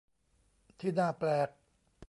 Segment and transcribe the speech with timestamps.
[0.79, 1.49] ที่น่าแปลก?